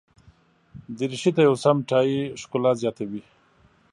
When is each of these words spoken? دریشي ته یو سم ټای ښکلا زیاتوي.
دریشي 0.97 1.31
ته 1.35 1.41
یو 1.47 1.55
سم 1.63 1.77
ټای 1.89 2.09
ښکلا 2.41 2.71
زیاتوي. 2.81 3.21